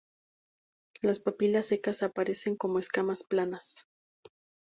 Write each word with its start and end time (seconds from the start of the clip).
Las 1.03 1.19
papilas 1.19 1.67
secas 1.67 2.01
aparecen 2.01 2.55
como 2.55 2.79
escamas 2.79 3.23
planas. 3.23 3.85